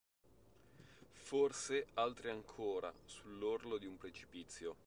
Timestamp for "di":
3.77-3.85